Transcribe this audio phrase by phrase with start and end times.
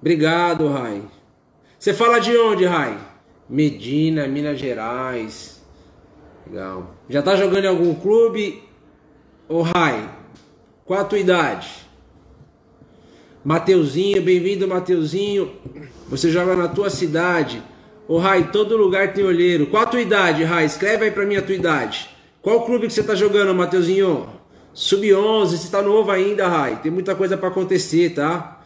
[0.00, 1.02] Obrigado, Rai.
[1.78, 2.98] Você fala de onde, Rai?
[3.48, 5.62] Medina, Minas Gerais.
[6.46, 6.94] Legal.
[7.08, 8.62] Já tá jogando em algum clube?
[9.46, 10.08] Ô, Rai,
[10.86, 11.68] qual a tua idade?
[13.44, 15.50] Mateuzinho, bem-vindo, Mateuzinho.
[16.08, 17.62] Você joga na tua cidade.
[18.08, 19.66] Ô, Rai, todo lugar tem olheiro.
[19.66, 20.64] Qual a tua idade, Rai?
[20.64, 22.08] Escreve aí pra mim a tua idade.
[22.40, 24.28] Qual clube que você tá jogando, Mateuzinho?
[24.72, 26.80] Sub-11, você tá novo ainda, Rai.
[26.82, 28.59] Tem muita coisa para acontecer, tá?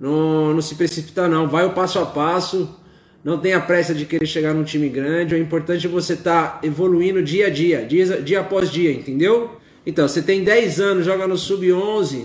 [0.00, 1.46] Não, não se precipita não.
[1.46, 2.76] Vai o passo a passo.
[3.22, 5.34] Não tenha pressa de querer chegar num time grande.
[5.34, 9.60] O importante é você estar tá evoluindo dia a dia, dia, dia após dia, entendeu?
[9.84, 12.24] Então, você tem 10 anos, joga no Sub-11.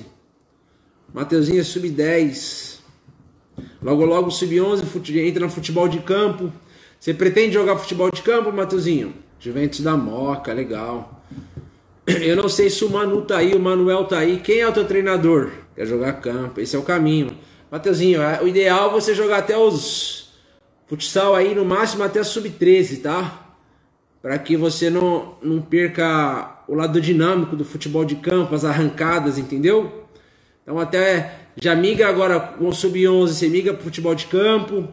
[1.13, 2.79] Mateuzinho é Sub-10.
[3.81, 6.51] Logo, logo, Sub-11, entra no futebol de campo.
[6.99, 9.13] Você pretende jogar futebol de campo, Mateuzinho?
[9.39, 11.23] Juventus da Moca, legal.
[12.07, 14.39] Eu não sei se o Manu tá aí, o Manuel tá aí.
[14.39, 15.51] Quem é o teu treinador?
[15.75, 17.37] Quer jogar campo, esse é o caminho.
[17.75, 20.29] Mateuzinho, é, o ideal é você jogar até os
[20.87, 23.57] futsal aí, no máximo até sub-13, tá?
[24.21, 29.37] Para que você não, não perca o lado dinâmico do futebol de campo, as arrancadas,
[29.37, 30.05] entendeu?
[30.63, 34.87] Então até já migra agora com o sub-11, você migra pro futebol de campo,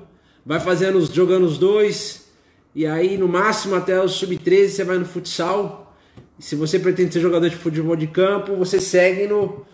[0.45, 2.33] vai fazendo, jogando os dois,
[2.75, 5.97] e aí no máximo até o sub-13 você vai no futsal.
[6.37, 9.65] E se você pretende ser jogador de futebol de campo, você segue no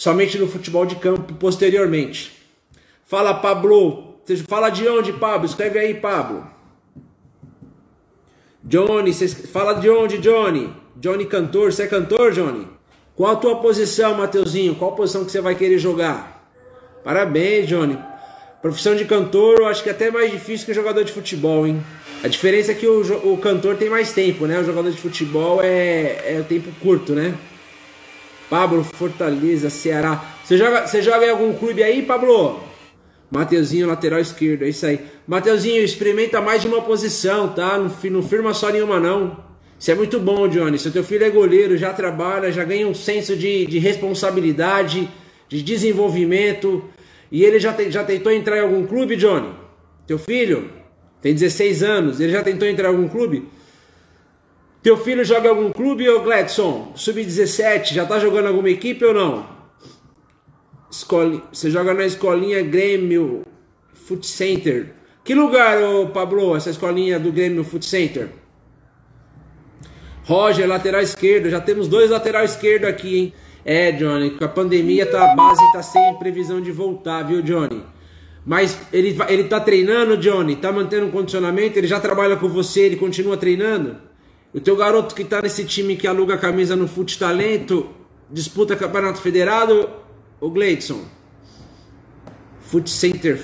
[0.00, 2.32] somente no futebol de campo posteriormente.
[3.04, 4.14] Fala, Pablo.
[4.48, 5.44] Fala de onde, Pablo?
[5.44, 6.46] Escreve aí, Pablo.
[8.64, 9.12] Johnny,
[9.52, 10.72] fala de onde, Johnny?
[10.96, 12.66] Johnny cantor, você é cantor, Johnny?
[13.14, 14.74] Qual a tua posição, Mateuzinho?
[14.74, 16.48] Qual posição que você vai querer jogar?
[17.04, 17.98] Parabéns, Johnny.
[18.62, 21.82] Profissão de cantor, eu acho que é até mais difícil que jogador de futebol, hein?
[22.24, 24.60] A diferença é que o, o cantor tem mais tempo, né?
[24.60, 27.34] O jogador de futebol é, é tempo curto, né?
[28.50, 30.24] Pablo, Fortaleza, Ceará.
[30.44, 32.60] Você joga, você joga em algum clube aí, Pablo?
[33.30, 34.98] Mateuzinho, lateral esquerdo, é isso aí.
[35.24, 37.78] Mateuzinho, experimenta mais de uma posição, tá?
[37.78, 39.36] Não, não firma só nenhuma, não.
[39.78, 40.80] Isso é muito bom, Johnny.
[40.80, 45.08] Se teu filho é goleiro, já trabalha, já ganha um senso de, de responsabilidade,
[45.48, 46.84] de desenvolvimento.
[47.30, 49.48] E ele já, te, já tentou entrar em algum clube, Johnny?
[50.08, 50.68] Teu filho
[51.22, 53.44] tem 16 anos, ele já tentou entrar em algum clube?
[54.82, 56.92] Teu filho joga em algum clube, ô Gladson?
[56.94, 59.46] Sub-17, já tá jogando alguma equipe ou não?
[60.90, 63.42] Escola, você joga na escolinha Grêmio
[63.92, 64.94] Foot Center.
[65.22, 68.30] Que lugar, ô Pablo, essa escolinha do Grêmio Foot Center?
[70.24, 71.50] Roger, lateral esquerdo.
[71.50, 73.34] Já temos dois lateral esquerdo aqui, hein?
[73.62, 77.84] É, Johnny, com a pandemia tá, a base tá sem previsão de voltar, viu, Johnny?
[78.46, 80.56] Mas ele, ele tá treinando, Johnny?
[80.56, 81.78] Tá mantendo um condicionamento?
[81.78, 82.80] Ele já trabalha com você?
[82.80, 84.08] Ele continua treinando?
[84.52, 87.88] O teu garoto que tá nesse time que aluga camisa no Fute Talento,
[88.28, 89.88] disputa campeonato federado,
[90.40, 91.04] o Gleidson.
[92.60, 93.38] Fute Center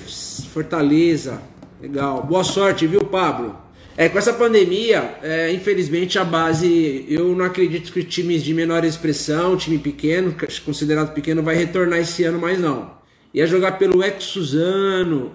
[0.53, 1.41] Fortaleza.
[1.81, 2.23] Legal.
[2.23, 3.55] Boa sorte, viu, Pablo?
[3.95, 8.83] É, com essa pandemia, é, infelizmente a base, eu não acredito que times de menor
[8.83, 10.35] expressão, time pequeno,
[10.65, 12.97] considerado pequeno, vai retornar esse ano mais não.
[13.33, 15.31] Ia jogar pelo Ex Suzano,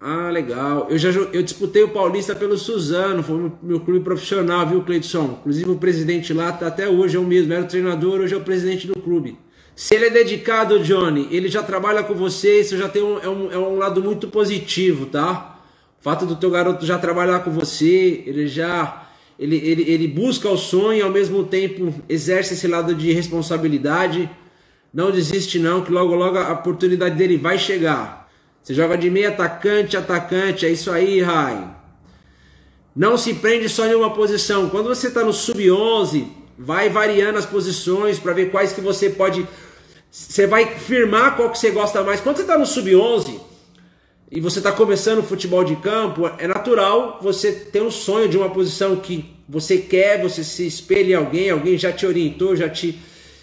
[0.00, 0.86] ah, legal.
[0.88, 5.38] Eu já eu disputei o Paulista pelo Suzano, foi meu, meu clube profissional, viu, Cleidson?
[5.40, 8.36] Inclusive o presidente lá tá até hoje é o mesmo, era o treinador, hoje é
[8.36, 9.36] o presidente do clube.
[9.74, 13.28] Se ele é dedicado, Johnny, ele já trabalha com você, isso já tem um, é,
[13.28, 15.60] um, é um lado muito positivo, tá?
[16.00, 19.04] O fato do teu garoto já trabalhar com você, ele já
[19.38, 24.28] ele, ele, ele busca o sonho e ao mesmo tempo exerce esse lado de responsabilidade.
[24.92, 28.17] Não desiste não, que logo logo a oportunidade dele vai chegar.
[28.68, 31.74] Você joga de meio atacante, atacante, é isso aí, Rai.
[32.94, 34.68] Não se prende só em uma posição.
[34.68, 36.26] Quando você está no sub-11,
[36.58, 39.48] vai variando as posições para ver quais que você pode.
[40.10, 42.20] Você vai firmar qual que você gosta mais.
[42.20, 43.40] Quando você está no sub-11
[44.30, 48.36] e você está começando o futebol de campo, é natural você ter um sonho de
[48.36, 52.68] uma posição que você quer, você se espelha em alguém, alguém já te orientou, já
[52.68, 52.98] te,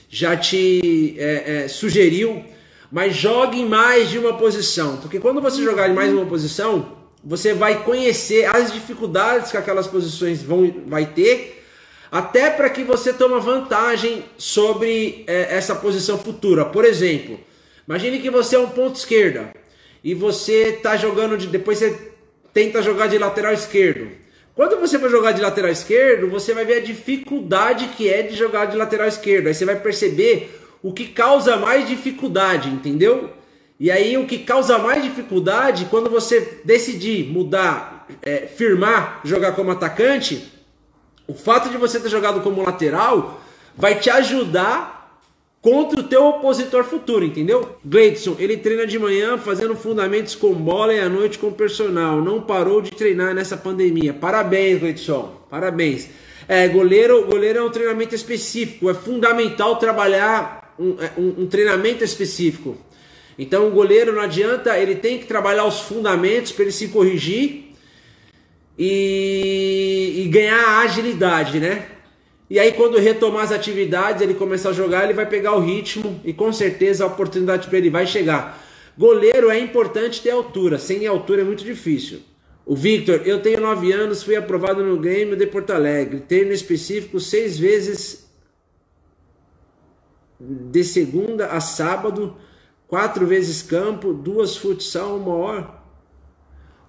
[0.08, 2.46] já te é, é, sugeriu
[2.92, 6.26] mas jogue em mais de uma posição, porque quando você jogar em mais de uma
[6.26, 11.64] posição, você vai conhecer as dificuldades que aquelas posições vão vai ter,
[12.12, 16.64] até para que você tome vantagem sobre é, essa posição futura.
[16.66, 17.40] Por exemplo,
[17.88, 19.52] imagine que você é um ponto esquerda
[20.04, 22.12] e você está jogando de depois você
[22.54, 24.08] tenta jogar de lateral esquerdo.
[24.54, 28.36] Quando você for jogar de lateral esquerdo, você vai ver a dificuldade que é de
[28.36, 29.48] jogar de lateral esquerdo.
[29.48, 33.32] Aí você vai perceber o que causa mais dificuldade, entendeu?
[33.80, 39.72] E aí o que causa mais dificuldade quando você decidir mudar, é, firmar, jogar como
[39.72, 40.46] atacante,
[41.28, 43.42] o fato de você ter jogado como lateral
[43.76, 45.20] vai te ajudar
[45.60, 47.78] contra o teu opositor futuro, entendeu?
[47.84, 52.22] Gleidson, ele treina de manhã fazendo fundamentos com bola e à noite com personal.
[52.22, 54.14] Não parou de treinar nessa pandemia.
[54.14, 55.42] Parabéns, Gleidson.
[55.50, 56.10] Parabéns.
[56.48, 58.88] É, goleiro, goleiro é um treinamento específico.
[58.88, 62.78] É fundamental trabalhar um, é, um, um treinamento específico.
[63.38, 67.74] Então o goleiro não adianta, ele tem que trabalhar os fundamentos para ele se corrigir
[68.78, 71.88] e, e ganhar agilidade, né?
[72.48, 76.22] E aí, quando retomar as atividades, ele começar a jogar, ele vai pegar o ritmo
[76.24, 78.64] e com certeza a oportunidade para ele vai chegar.
[78.96, 82.20] Goleiro é importante ter altura, sem altura é muito difícil.
[82.64, 86.20] O Victor, eu tenho 9 anos, fui aprovado no Grêmio de Porto Alegre.
[86.20, 88.25] Treino específico seis vezes
[90.40, 92.36] de segunda a sábado,
[92.88, 95.70] quatro vezes campo, duas futsal, uma hora.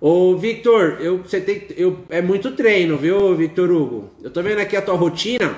[0.00, 4.10] Ô, Victor, eu, você tem, eu, é muito treino, viu, Victor Hugo?
[4.22, 5.56] Eu tô vendo aqui a tua rotina.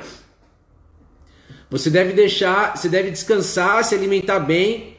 [1.71, 4.97] Você deve deixar, você deve descansar, se alimentar bem.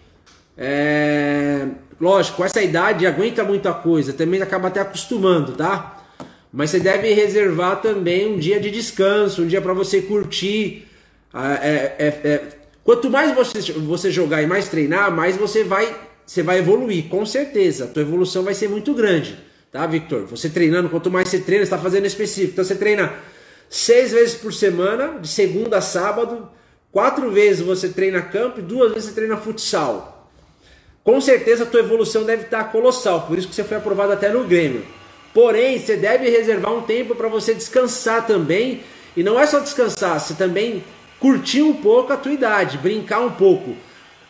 [0.57, 1.67] É,
[1.99, 6.05] lógico, com essa idade aguenta muita coisa, também acaba até acostumando, tá?
[6.51, 10.85] Mas você deve reservar também um dia de descanso, um dia para você curtir.
[11.33, 12.58] É, é, é,
[12.89, 15.95] quanto mais você, você jogar e mais treinar, mais você vai
[16.25, 17.83] você vai evoluir, com certeza.
[17.83, 19.37] A tua evolução vai ser muito grande,
[19.71, 20.25] tá, Victor?
[20.25, 22.53] Você treinando, quanto mais você treina, está fazendo específico.
[22.53, 23.13] Então você treina
[23.69, 26.49] seis vezes por semana, de segunda a sábado,
[26.91, 30.27] quatro vezes você treina campo e duas vezes você treina futsal.
[31.03, 34.29] Com certeza a tua evolução deve estar colossal, por isso que você foi aprovado até
[34.29, 34.83] no Grêmio.
[35.31, 38.81] Porém, você deve reservar um tempo para você descansar também.
[39.15, 40.83] E não é só descansar, você também
[41.19, 43.75] curtir um pouco a tua idade, brincar um pouco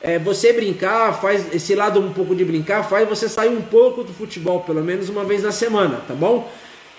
[0.01, 4.03] é, você brincar, faz esse lado um pouco de brincar, faz você sair um pouco
[4.03, 6.49] do futebol, pelo menos uma vez na semana, tá bom?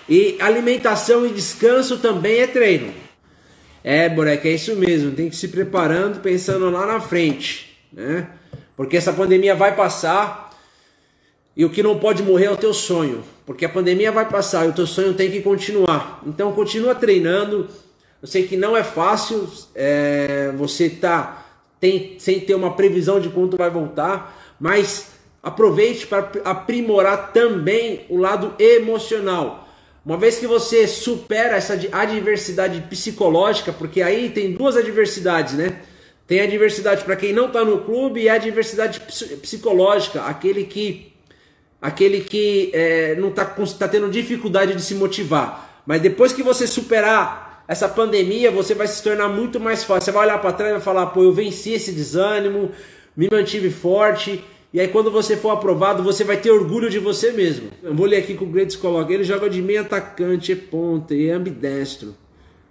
[0.07, 2.93] E alimentação e descanso também é treino.
[3.83, 8.27] É, Boreca, é isso mesmo, tem que se preparando, pensando lá na frente, né?
[8.77, 10.51] Porque essa pandemia vai passar
[11.57, 14.65] e o que não pode morrer é o teu sonho, porque a pandemia vai passar
[14.65, 16.21] e o teu sonho tem que continuar.
[16.25, 17.67] Então continua treinando.
[18.21, 21.41] Eu sei que não é fácil, é, você tá
[21.79, 25.07] tem, sem ter uma previsão de quando vai voltar, mas
[25.41, 29.67] aproveite para aprimorar também o lado emocional.
[30.05, 35.81] Uma vez que você supera essa adversidade psicológica, porque aí tem duas adversidades, né?
[36.27, 38.99] Tem a adversidade para quem não está no clube e a adversidade
[39.41, 41.11] psicológica, aquele que
[41.81, 45.81] aquele que é, não está tá tendo dificuldade de se motivar.
[45.85, 50.03] Mas depois que você superar essa pandemia você vai se tornar muito mais fácil.
[50.03, 52.69] Você vai olhar para trás e vai falar: pô, eu venci esse desânimo,
[53.15, 54.43] me mantive forte.
[54.73, 57.69] E aí, quando você for aprovado, você vai ter orgulho de você mesmo.
[57.81, 61.15] Eu vou ler aqui com o Greitos coloca: ele joga de meio atacante, é ponta
[61.15, 62.13] e é ambidestro.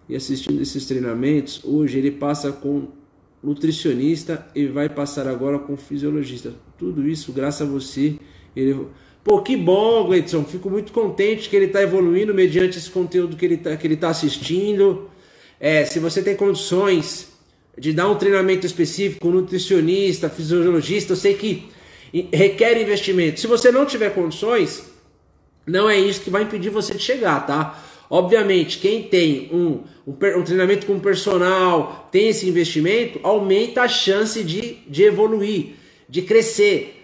[0.07, 2.89] E assistindo esses treinamentos, hoje ele passa com
[3.43, 6.53] nutricionista e vai passar agora com fisiologista.
[6.77, 8.17] Tudo isso graças a você.
[8.55, 8.87] Ele
[9.23, 10.45] Pô, que bom, Gleidson.
[10.45, 15.11] Fico muito contente que ele está evoluindo mediante esse conteúdo que ele está tá assistindo.
[15.59, 17.29] É, se você tem condições
[17.77, 21.69] de dar um treinamento específico, nutricionista, fisiologista, eu sei que
[22.33, 23.41] requer investimento.
[23.41, 24.91] Se você não tiver condições,
[25.67, 27.85] não é isso que vai impedir você de chegar, tá?
[28.09, 34.43] Obviamente, quem tem um, um, um, treinamento com personal, tem esse investimento, aumenta a chance
[34.43, 35.75] de, de evoluir,
[36.09, 37.00] de crescer.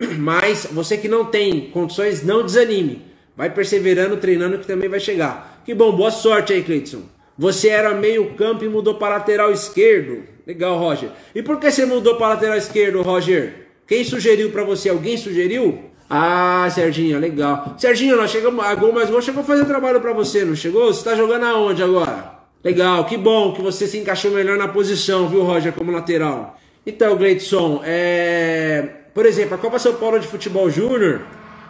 [0.18, 3.02] Mas você que não tem condições, não desanime.
[3.36, 5.62] Vai perseverando, treinando que também vai chegar.
[5.64, 7.02] Que bom, boa sorte aí, Cleiton.
[7.38, 10.24] Você era meio campo e mudou para lateral esquerdo.
[10.46, 11.10] Legal, Roger.
[11.34, 13.68] E por que você mudou para lateral esquerdo, Roger?
[13.86, 14.88] Quem sugeriu para você?
[14.88, 15.90] Alguém sugeriu?
[16.08, 17.76] Ah, Serginho, legal.
[17.78, 20.92] Serginho, nós chegamos a gol mais gol, chegou a fazer trabalho para você, não chegou?
[20.92, 22.40] Você tá jogando aonde agora?
[22.64, 26.58] Legal, que bom que você se encaixou melhor na posição, viu, Roger, como lateral.
[26.84, 31.22] Então, Gleidson, é por exemplo, a Copa São Paulo de Futebol Júnior,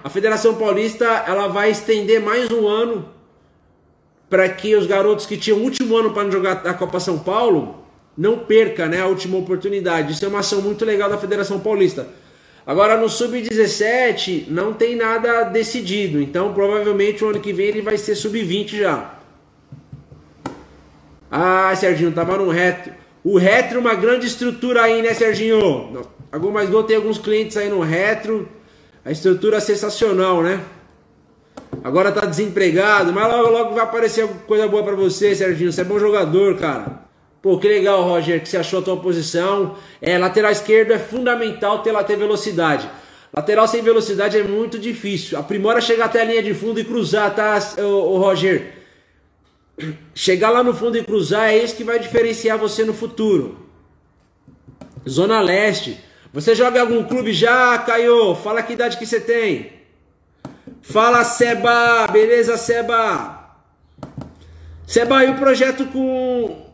[0.02, 3.09] a Federação Paulista ela vai estender mais um ano
[4.28, 7.85] para que os garotos que tinham o último ano para jogar a Copa São Paulo
[8.16, 10.12] não perca né, a última oportunidade.
[10.12, 12.06] Isso é uma ação muito legal da Federação Paulista.
[12.66, 17.97] Agora no Sub-17 não tem nada decidido, então provavelmente o ano que vem ele vai
[17.97, 19.14] ser Sub-20 já.
[21.30, 22.92] Ah, Serginho, tava no retro.
[23.25, 25.99] O retro é uma grande estrutura aí, né, Serginho?
[25.99, 28.49] A Gol Mais tem alguns clientes aí no retro.
[29.04, 30.62] A estrutura é sensacional, né?
[31.82, 35.72] Agora tá desempregado, mas logo logo vai aparecer coisa boa para você, Serginho.
[35.72, 37.00] Você é bom jogador, cara.
[37.40, 39.76] Pô, que legal, Roger, que você achou a tua posição.
[40.00, 42.88] É, lateral esquerdo é fundamental ter, ter velocidade.
[43.32, 45.38] Lateral sem velocidade é muito difícil.
[45.38, 48.75] Aprimora chegar até a linha de fundo e cruzar, tá, o, o Roger?
[50.14, 53.66] Chegar lá no fundo e cruzar é isso que vai diferenciar você no futuro.
[55.08, 55.99] Zona Leste.
[56.32, 58.37] Você joga em algum clube já, Caio?
[58.37, 59.72] Fala que idade que você tem.
[60.80, 62.06] Fala, Seba.
[62.06, 63.56] Beleza, Seba?
[64.87, 66.70] Seba, e o projeto com...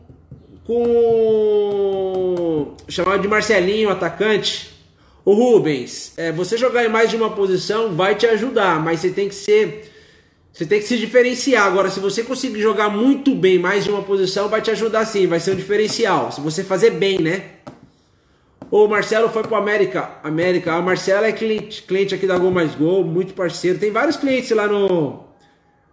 [0.63, 1.97] Com...
[2.87, 4.77] Chamado de Marcelinho, atacante.
[5.25, 9.09] O Rubens, é, você jogar em mais de uma posição vai te ajudar, mas você
[9.09, 9.91] tem que ser
[10.53, 11.67] você tem que se diferenciar.
[11.67, 15.27] Agora, se você conseguir jogar muito bem mais de uma posição, vai te ajudar sim,
[15.27, 16.31] vai ser um diferencial.
[16.31, 17.43] Se você fazer bem, né?
[18.69, 20.09] O Marcelo foi pro América.
[20.23, 20.73] América.
[20.73, 23.79] A Marcelo é cliente, cliente aqui da Gol Mais Gol, muito parceiro.
[23.79, 25.25] Tem vários clientes lá no.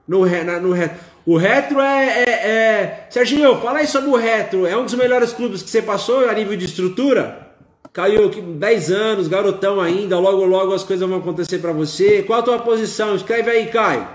[0.06, 0.98] No, no, no Retro.
[1.24, 3.06] O Retro é, é, é.
[3.08, 4.66] Serginho, fala aí sobre o Retro.
[4.66, 7.44] É um dos melhores clubes que você passou a nível de estrutura?
[7.92, 10.18] Caiu 10 anos, garotão ainda.
[10.18, 12.22] Logo, logo as coisas vão acontecer para você.
[12.22, 13.14] Qual a tua posição?
[13.14, 14.06] Escreve aí, Caio.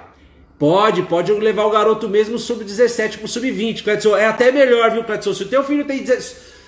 [0.60, 4.18] Pode, pode levar o garoto mesmo sub-17 pro sub-20, Cledson.
[4.18, 5.34] É até melhor, viu, Cledson?
[5.34, 6.59] Se o teu filho tem 17...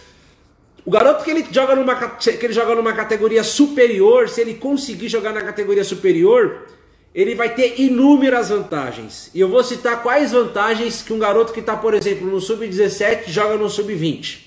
[0.83, 5.09] O garoto que ele joga numa que ele joga numa categoria superior, se ele conseguir
[5.09, 6.67] jogar na categoria superior,
[7.13, 9.29] ele vai ter inúmeras vantagens.
[9.33, 13.27] E eu vou citar quais vantagens que um garoto que está, por exemplo, no sub-17
[13.27, 14.39] joga no sub-20.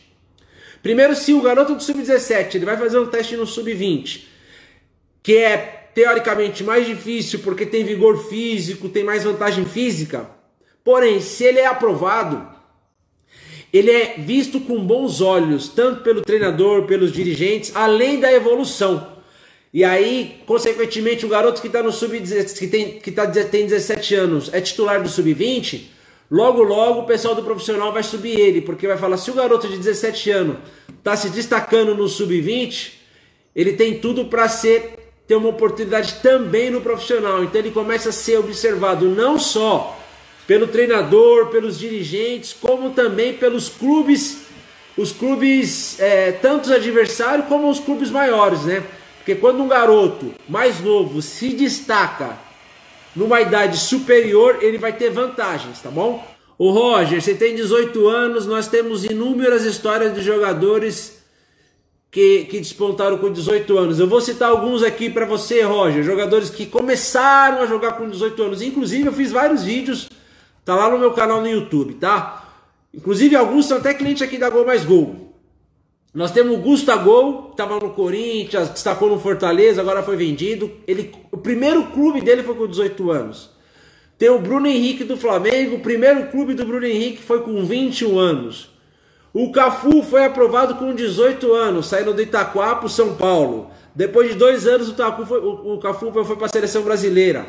[0.82, 4.24] Primeiro, se o garoto do sub-17 ele vai fazer um teste no sub-20,
[5.22, 10.28] que é teoricamente mais difícil porque tem vigor físico, tem mais vantagem física.
[10.82, 12.53] Porém, se ele é aprovado,
[13.74, 19.14] ele é visto com bons olhos, tanto pelo treinador, pelos dirigentes, além da evolução.
[19.72, 22.20] E aí, consequentemente, o garoto que está no sub
[22.56, 25.86] que tem que tá, tem 17 anos é titular do sub-20,
[26.30, 29.66] logo logo o pessoal do profissional vai subir ele, porque vai falar se o garoto
[29.66, 30.56] de 17 anos
[30.96, 32.92] está se destacando no sub-20,
[33.56, 37.42] ele tem tudo para ser ter uma oportunidade também no profissional.
[37.42, 39.98] Então ele começa a ser observado não só
[40.46, 44.42] pelo treinador, pelos dirigentes, como também pelos clubes,
[44.96, 48.84] os clubes, é, tanto os adversários como os clubes maiores, né?
[49.18, 52.38] Porque quando um garoto mais novo se destaca
[53.16, 56.22] numa idade superior, ele vai ter vantagens, tá bom?
[56.58, 61.24] O Roger, você tem 18 anos, nós temos inúmeras histórias de jogadores
[62.10, 63.98] que, que despontaram com 18 anos.
[63.98, 66.04] Eu vou citar alguns aqui para você, Roger.
[66.04, 68.62] Jogadores que começaram a jogar com 18 anos.
[68.62, 70.08] Inclusive, eu fiz vários vídeos,
[70.64, 72.44] tá lá no meu canal no YouTube, tá?
[72.92, 75.24] Inclusive, alguns são até clientes aqui da Gol Mais Gol.
[76.14, 80.70] Nós temos o Gustavo, que estava no Corinthians, destacou no Fortaleza, agora foi vendido.
[80.86, 83.50] Ele, o primeiro clube dele foi com 18 anos.
[84.16, 88.16] Tem o Bruno Henrique do Flamengo, o primeiro clube do Bruno Henrique foi com 21
[88.16, 88.70] anos.
[89.32, 93.70] O Cafu foi aprovado com 18 anos, saindo do Itaquá para o São Paulo.
[93.92, 97.44] Depois de dois anos, o, Cafu foi, o, o Cafu foi para a seleção brasileira.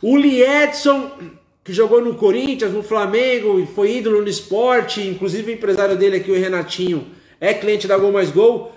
[0.00, 1.10] O Liedson,
[1.64, 6.16] que jogou no Corinthians, no Flamengo, e foi ídolo no esporte, inclusive o empresário dele
[6.16, 7.06] aqui, o Renatinho,
[7.40, 8.72] é cliente da Gol Mais Gol.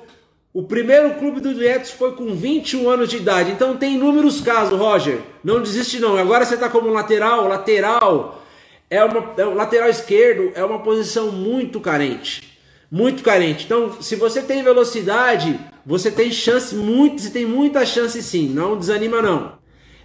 [0.53, 3.51] O primeiro clube do Liedson foi com 21 anos de idade.
[3.51, 5.19] Então tem inúmeros casos, Roger.
[5.41, 6.17] Não desiste não.
[6.17, 8.41] Agora você está como lateral, lateral
[8.89, 12.59] é uma é, o lateral esquerdo é uma posição muito carente,
[12.91, 13.63] muito carente.
[13.63, 18.49] Então, se você tem velocidade, você tem chance muito, você tem muita chance sim.
[18.49, 19.53] Não desanima não.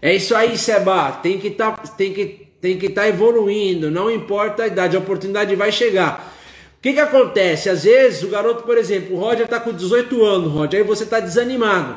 [0.00, 1.11] É isso aí, Seba.
[1.21, 3.90] Tem que tá, tem que tem que estar tá evoluindo.
[3.90, 6.34] Não importa a idade, a oportunidade vai chegar.
[6.78, 7.68] O que, que acontece?
[7.68, 11.04] Às vezes o garoto, por exemplo, o Roger está com 18 anos, Roger, aí você
[11.04, 11.96] está desanimado.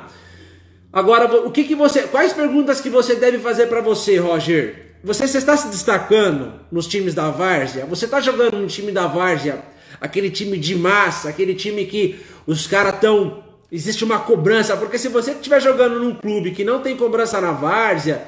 [0.92, 4.96] Agora, o que, que você, quais perguntas que você deve fazer para você, Roger?
[5.04, 7.86] Você, você está se destacando nos times da Várzea?
[7.86, 9.64] Você está jogando no time da Várzea,
[10.02, 13.44] aquele time de massa, aquele time que os caras estão.
[13.72, 17.52] Existe uma cobrança, porque se você estiver jogando num clube que não tem cobrança na
[17.52, 18.28] Várzea,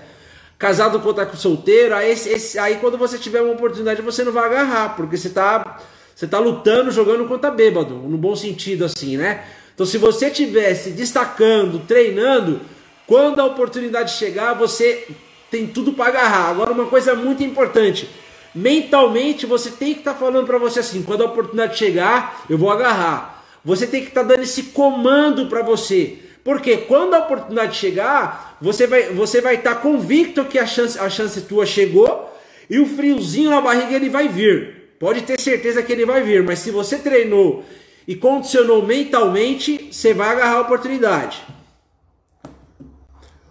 [0.61, 4.45] casado com outra solteiro, aí, esse, aí quando você tiver uma oportunidade você não vai
[4.45, 5.79] agarrar, porque você está
[6.15, 9.43] você tá lutando, jogando contra bêbado, no bom sentido assim, né?
[9.73, 12.61] Então se você tivesse destacando, treinando,
[13.07, 15.07] quando a oportunidade chegar, você
[15.49, 16.51] tem tudo para agarrar.
[16.51, 18.07] Agora, uma coisa muito importante:
[18.53, 22.57] mentalmente você tem que estar tá falando para você assim: quando a oportunidade chegar, eu
[22.57, 23.43] vou agarrar.
[23.65, 26.19] Você tem que estar tá dando esse comando para você.
[26.43, 30.97] Porque quando a oportunidade chegar, você vai você vai estar tá convicto que a chance,
[30.97, 32.31] a chance tua chegou
[32.69, 34.95] e o friozinho na barriga ele vai vir.
[34.99, 37.63] Pode ter certeza que ele vai vir, mas se você treinou
[38.07, 41.43] e condicionou mentalmente, você vai agarrar a oportunidade.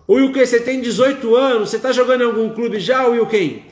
[0.07, 3.65] O Wilken, você tem 18 anos, você está jogando em algum clube já, Wilken?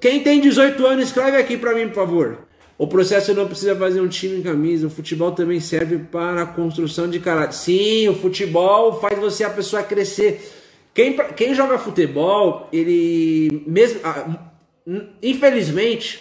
[0.00, 2.38] Quem tem 18 anos, escreve aqui para mim, por favor.
[2.78, 6.46] O processo não precisa fazer um time em camisa, o futebol também serve para a
[6.46, 7.56] construção de caráter.
[7.56, 10.48] Sim, o futebol faz você, a pessoa, crescer.
[10.94, 13.98] Quem, quem joga futebol, ele mesmo.
[14.04, 14.52] Ah,
[15.20, 16.20] infelizmente,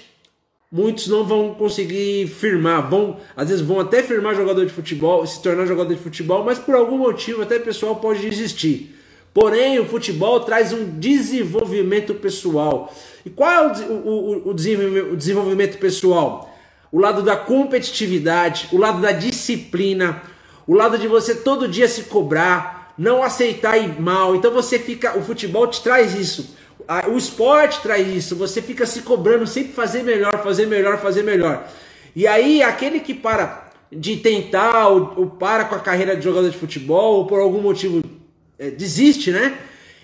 [0.71, 5.41] muitos não vão conseguir firmar, vão, às vezes vão até firmar jogador de futebol, se
[5.41, 8.95] tornar jogador de futebol, mas por algum motivo até o pessoal pode desistir.
[9.31, 12.91] Porém, o futebol traz um desenvolvimento pessoal.
[13.27, 16.57] E qual é o, o, o, desenvolvimento pessoal?
[16.89, 20.22] O lado da competitividade, o lado da disciplina,
[20.65, 24.34] o lado de você todo dia se cobrar, não aceitar ir mal.
[24.34, 26.55] Então você fica, o futebol te traz isso
[27.10, 31.67] o esporte traz isso, você fica se cobrando sempre fazer melhor, fazer melhor, fazer melhor.
[32.15, 36.50] E aí, aquele que para de tentar ou, ou para com a carreira de jogador
[36.50, 38.01] de futebol, ou por algum motivo
[38.57, 39.57] é, desiste, né?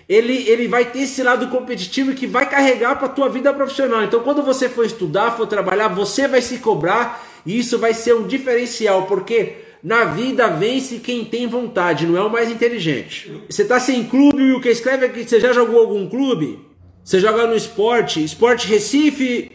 [0.08, 4.02] Ele, ele vai ter esse lado competitivo que vai carregar para a tua vida profissional.
[4.02, 8.14] Então, quando você for estudar, for trabalhar, você vai se cobrar e isso vai ser
[8.14, 13.30] um diferencial, porque na vida vence quem tem vontade, não é o mais inteligente.
[13.48, 16.58] Você está sem clube e o que escreve aqui, você já jogou algum clube?
[17.02, 19.50] Você joga no esporte, esporte Recife,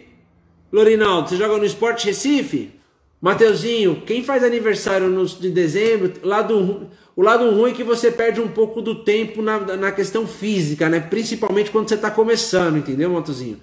[0.71, 2.71] Lorinaldo, você joga no esporte Recife?
[3.19, 6.89] Mateuzinho, quem faz aniversário no, de dezembro, lado,
[7.19, 10.87] o lado ruim é que você perde um pouco do tempo na, na questão física,
[10.87, 11.01] né?
[11.01, 13.59] Principalmente quando você está começando, entendeu, Mateuzinho?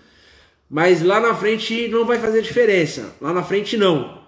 [0.69, 3.15] Mas lá na frente não vai fazer diferença.
[3.19, 4.19] Lá na frente não.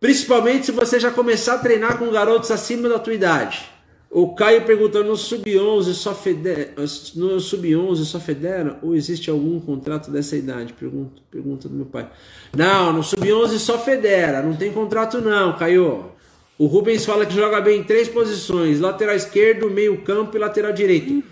[0.00, 3.68] Principalmente se você já começar a treinar com garotos acima da tua idade.
[4.10, 6.72] O Caio perguntando no sub-11 só federa,
[7.16, 10.72] no sub-11 só federa ou existe algum contrato dessa idade?
[10.72, 12.10] Pergunta, pergunta do meu pai.
[12.56, 16.18] Não, no sub-11 só federa, não tem contrato não, Caio.
[16.60, 21.24] O Rubens fala que joga bem em três posições: lateral esquerdo, meio-campo e lateral direito.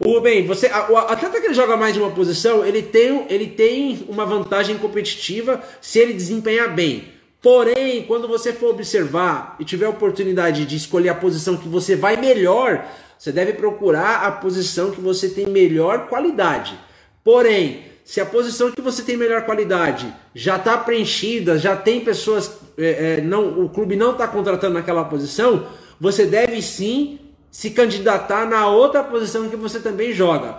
[0.00, 3.46] O Rubem, você, o atleta que ele joga mais de uma posição, ele tem, ele
[3.46, 7.04] tem uma vantagem competitiva se ele desempenhar bem.
[7.40, 11.94] Porém, quando você for observar e tiver a oportunidade de escolher a posição que você
[11.94, 12.84] vai melhor,
[13.16, 16.76] você deve procurar a posição que você tem melhor qualidade.
[17.22, 22.58] Porém, se a posição que você tem melhor qualidade já está preenchida, já tem pessoas,
[22.76, 25.66] é, é, não, o clube não está contratando naquela posição,
[26.00, 30.56] você deve sim se candidatar na outra posição que você também joga.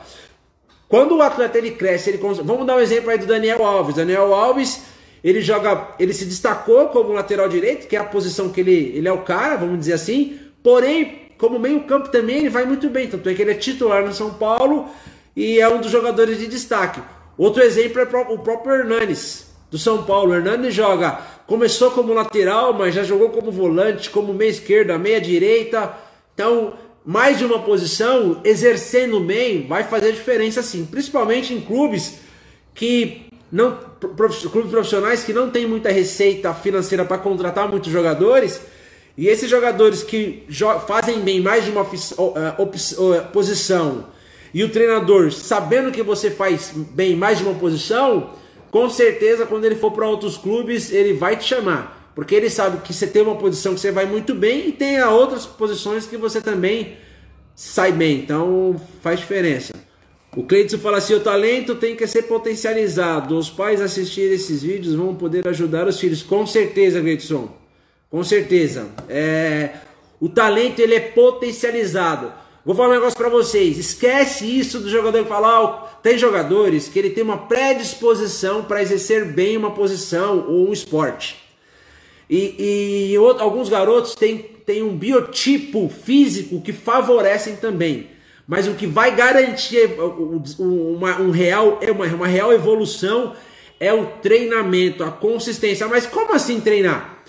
[0.88, 3.96] Quando o atleta ele cresce, ele vamos dar um exemplo aí do Daniel Alves.
[3.96, 4.84] Daniel Alves
[5.24, 9.08] ele joga, ele se destacou como lateral direito, que é a posição que ele, ele
[9.08, 10.40] é o cara, vamos dizer assim.
[10.62, 14.14] Porém, como meio-campo também ele vai muito bem, tanto é que ele é titular no
[14.14, 14.88] São Paulo
[15.36, 17.02] e é um dos jogadores de destaque.
[17.38, 20.32] Outro exemplo é o próprio Hernanes, do São Paulo.
[20.32, 25.20] O Hernanes joga, começou como lateral, mas já jogou como volante, como meia esquerda, meia
[25.20, 25.94] direita.
[26.34, 26.74] Então,
[27.06, 32.20] mais de uma posição, exercendo bem, vai fazer diferença sim, principalmente em clubes
[32.74, 33.78] que não
[34.18, 38.62] clubes profissionais que não têm muita receita financeira para contratar muitos jogadores,
[39.16, 40.44] e esses jogadores que
[40.88, 44.06] fazem bem mais de uma uh, posição,
[44.54, 48.32] e o treinador sabendo que você faz bem mais de uma posição,
[48.70, 52.78] com certeza quando ele for para outros clubes, ele vai te chamar, porque ele sabe
[52.78, 56.18] que você tem uma posição que você vai muito bem e tem outras posições que
[56.18, 56.98] você também
[57.56, 59.74] sai bem, então faz diferença.
[60.36, 63.38] O Cleiton fala assim: o talento tem que ser potencializado.
[63.38, 66.24] Os pais assistirem esses vídeos vão poder ajudar os filhos.
[66.24, 67.50] Com certeza, Cleiton.
[68.10, 68.88] Com certeza.
[69.08, 69.70] É,
[70.20, 72.32] o talento ele é potencializado.
[72.66, 73.78] Vou falar um negócio para vocês.
[73.78, 75.64] Esquece isso do jogador que fala.
[75.64, 80.74] Oh, tem jogadores que ele tem uma predisposição para exercer bem uma posição ou um
[80.74, 81.44] esporte.
[82.30, 88.10] E, e outro, alguns garotos têm, têm um biotipo físico que favorecem também.
[88.48, 89.90] Mas o que vai garantir
[90.58, 93.34] uma, um real, é uma, uma real evolução
[93.80, 95.88] é o treinamento, a consistência.
[95.88, 97.23] Mas como assim treinar?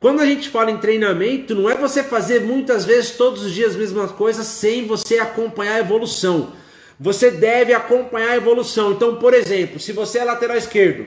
[0.00, 3.72] Quando a gente fala em treinamento, não é você fazer muitas vezes todos os dias
[3.72, 6.54] as mesmas coisas sem você acompanhar a evolução.
[6.98, 8.92] Você deve acompanhar a evolução.
[8.92, 11.04] Então, por exemplo, se você é lateral esquerdo,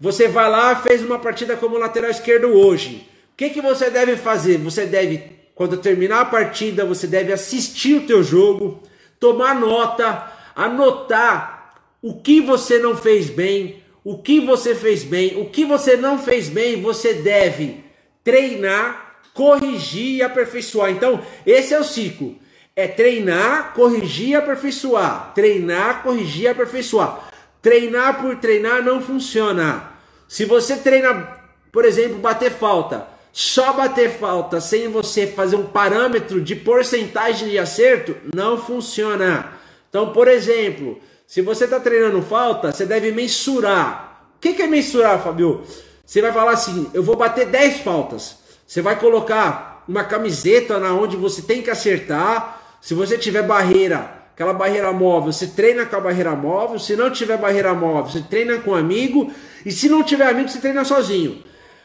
[0.00, 3.08] você vai lá, fez uma partida como lateral esquerdo hoje.
[3.32, 4.58] O que, que você deve fazer?
[4.58, 8.80] Você deve quando terminar a partida, você deve assistir o teu jogo,
[9.18, 15.46] tomar nota, anotar o que você não fez bem, o que você fez bem, o
[15.46, 17.83] que você não fez bem, você deve
[18.24, 20.90] treinar, corrigir e aperfeiçoar.
[20.90, 22.36] Então, esse é o ciclo.
[22.74, 25.32] É treinar, corrigir e aperfeiçoar.
[25.34, 27.30] Treinar, corrigir e aperfeiçoar.
[27.62, 29.92] Treinar por treinar não funciona.
[30.26, 31.38] Se você treina,
[31.70, 37.58] por exemplo, bater falta, só bater falta sem você fazer um parâmetro de porcentagem de
[37.58, 39.52] acerto não funciona.
[39.88, 44.28] Então, por exemplo, se você está treinando falta, você deve mensurar.
[44.36, 45.62] O que, que é mensurar, Fabio?
[46.04, 48.38] Você vai falar assim: eu vou bater 10 faltas.
[48.66, 52.62] Você vai colocar uma camiseta na onde você tem que acertar.
[52.80, 56.78] Se você tiver barreira, aquela barreira móvel, você treina com a barreira móvel.
[56.78, 59.32] Se não tiver barreira móvel, você treina com um amigo.
[59.64, 61.42] E se não tiver amigo, você treina sozinho.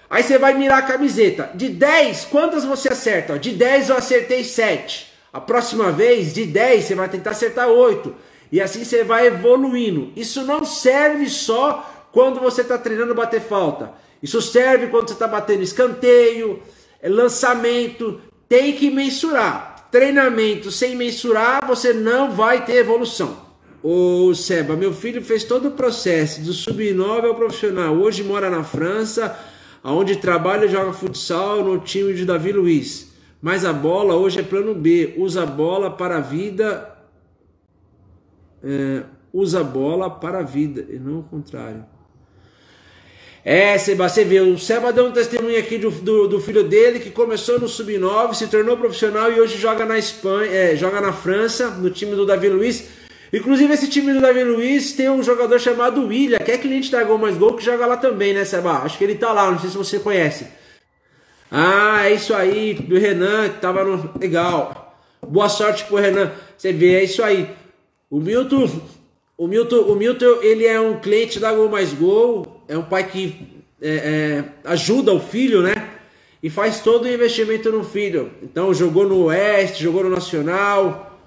[0.10, 1.52] Aí você vai mirar a camiseta.
[1.54, 3.38] De 10, quantas você acerta?
[3.38, 5.08] De 10 eu acertei 7.
[5.32, 8.14] A próxima vez, de 10, você vai tentar acertar 8.
[8.52, 10.12] E assim você vai evoluindo.
[10.16, 13.94] Isso não serve só quando você está treinando bater falta.
[14.22, 16.62] Isso serve quando você está batendo escanteio,
[17.04, 18.22] lançamento.
[18.48, 19.88] Tem que mensurar.
[19.92, 23.50] Treinamento sem mensurar, você não vai ter evolução.
[23.82, 27.96] Ô Seba, meu filho fez todo o processo do sub-9 ao profissional.
[27.96, 29.40] Hoje mora na França,
[29.84, 33.14] onde trabalha e joga futsal no time de Davi Luiz.
[33.42, 35.16] Mas a bola hoje é plano B.
[35.18, 36.98] Usa a bola para a vida.
[38.62, 41.86] É, usa a bola para a vida, e não o contrário.
[43.44, 47.00] É, Seba, você vê, o Seba deu um testemunho aqui do, do, do filho dele
[47.00, 51.14] que começou no Sub-9, se tornou profissional e hoje joga na Espanha, é, joga na
[51.14, 52.90] França, no time do Davi Luiz.
[53.32, 57.04] Inclusive, esse time do Davi Luiz tem um jogador chamado William, que é cliente da
[57.04, 58.80] Gol Mais Gol, que joga lá também, né, Seba?
[58.80, 60.48] Acho que ele tá lá, não sei se você conhece.
[61.50, 64.12] Ah, é isso aí, do Renan, que tava no.
[64.20, 64.98] Legal.
[65.26, 66.32] Boa sorte pro Renan.
[66.58, 67.50] Você vê, é isso aí.
[68.10, 68.70] O Milton,
[69.38, 73.10] o Milton, o Milton, ele é um cliente da Gol Mais Gol, é um pai
[73.10, 75.74] que é, é, ajuda o filho, né?
[76.42, 78.32] E faz todo o investimento no filho.
[78.44, 81.20] Então jogou no Oeste, jogou no Nacional,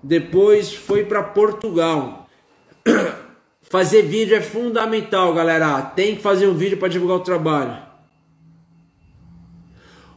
[0.00, 2.28] depois foi para Portugal.
[3.62, 5.82] fazer vídeo é fundamental, galera.
[5.82, 7.84] Tem que fazer um vídeo para divulgar o trabalho.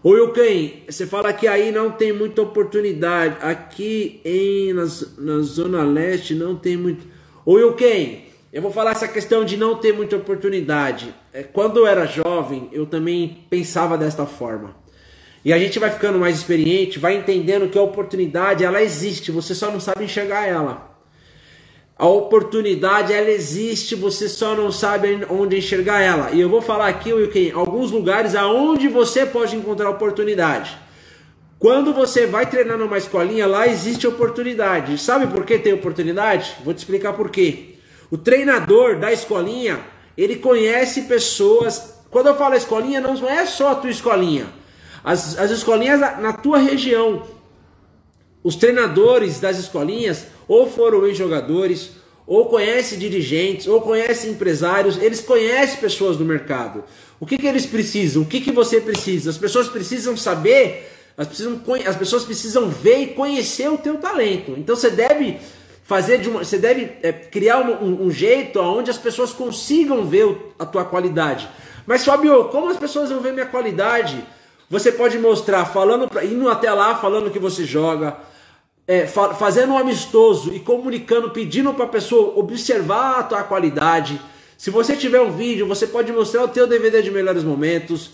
[0.03, 3.38] Ô Yuken, você fala que aí não tem muita oportunidade.
[3.41, 4.86] Aqui em, na,
[5.17, 7.05] na Zona Leste não tem muito.
[7.43, 11.13] Ô Yuken, eu vou falar essa questão de não ter muita oportunidade.
[11.31, 14.75] É, quando eu era jovem, eu também pensava desta forma.
[15.45, 19.53] E a gente vai ficando mais experiente, vai entendendo que a oportunidade ela existe, você
[19.53, 20.89] só não sabe enxergar ela.
[21.95, 26.31] A oportunidade ela existe, você só não sabe onde enxergar ela.
[26.31, 30.75] E eu vou falar aqui, Wilkin, alguns lugares aonde você pode encontrar oportunidade.
[31.59, 34.97] Quando você vai treinar numa escolinha, lá existe oportunidade.
[34.97, 36.55] Sabe por que tem oportunidade?
[36.63, 37.68] Vou te explicar por quê.
[38.12, 39.80] O treinador da escolinha,
[40.17, 41.93] ele conhece pessoas.
[42.10, 44.48] Quando eu falo escolinha, não é só a tua escolinha.
[45.04, 47.24] As, as escolinhas na tua região,
[48.43, 51.91] os treinadores das escolinhas ou foram ex-jogadores,
[52.26, 56.84] ou conhecem dirigentes, ou conhecem empresários, eles conhecem pessoas do mercado.
[57.19, 58.22] O que, que eles precisam?
[58.22, 59.32] O que, que você precisa?
[59.32, 64.54] As pessoas precisam saber, as, precisam, as pessoas precisam ver e conhecer o teu talento.
[64.58, 65.39] Então você deve
[65.89, 70.54] fazer de uma, você deve é, criar um, um, jeito onde as pessoas consigam ver
[70.60, 71.49] a tua qualidade.
[71.88, 74.23] Mas Fabio, como as pessoas vão ver minha qualidade?
[74.69, 78.17] Você pode mostrar falando, indo até lá falando que você joga,
[78.88, 84.21] é, fa fazendo um amistoso e comunicando, pedindo para a pessoa observar a tua qualidade.
[84.60, 88.12] Se você tiver um vídeo, você pode mostrar o teu DVD de melhores momentos.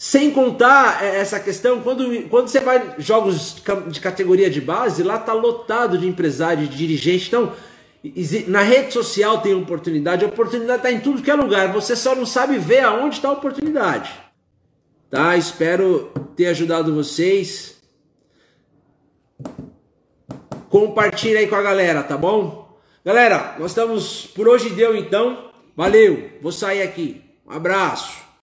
[0.00, 3.56] Sem contar é, essa questão, quando, quando você vai jogos
[3.88, 7.26] de categoria de base, lá tá lotado de empresário, de dirigente.
[7.26, 7.52] Então,
[8.46, 11.72] na rede social tem oportunidade, a oportunidade está em tudo que é lugar.
[11.72, 14.12] Você só não sabe ver aonde está a oportunidade.
[15.10, 15.36] Tá?
[15.36, 17.82] Espero ter ajudado vocês.
[20.68, 22.78] Compartilha aí com a galera, tá bom?
[23.04, 25.50] Galera, nós estamos por hoje deu então.
[25.74, 26.30] Valeu.
[26.40, 27.20] Vou sair aqui.
[27.44, 28.27] Um abraço.